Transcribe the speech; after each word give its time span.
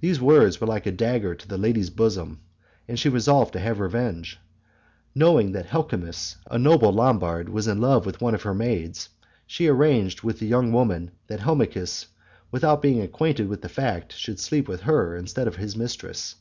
These 0.00 0.20
words 0.20 0.60
were 0.60 0.66
like 0.66 0.86
a 0.86 0.90
dagger 0.90 1.32
to 1.36 1.46
the 1.46 1.56
lady's 1.56 1.88
bosom 1.90 2.40
and 2.88 2.98
she 2.98 3.08
resolved 3.08 3.52
to 3.52 3.60
have 3.60 3.78
revenge. 3.78 4.40
Knowing 5.14 5.52
that 5.52 5.66
Helmichis, 5.66 6.34
a 6.50 6.58
noble 6.58 6.90
Lombard, 6.90 7.48
was 7.48 7.68
in 7.68 7.80
love 7.80 8.06
with 8.06 8.20
one 8.20 8.34
of 8.34 8.42
her 8.42 8.54
maids, 8.54 9.08
she 9.46 9.68
arranged 9.68 10.24
with 10.24 10.40
the 10.40 10.48
young 10.48 10.72
woman, 10.72 11.12
that 11.28 11.38
Helmichis, 11.42 12.06
without 12.50 12.82
being 12.82 13.00
acquainted 13.00 13.46
with 13.46 13.62
the 13.62 13.68
fact, 13.68 14.12
should 14.14 14.40
sleep 14.40 14.66
with 14.66 14.80
her 14.80 15.14
instead 15.16 15.46
of 15.46 15.54
his 15.54 15.76
mistress. 15.76 16.34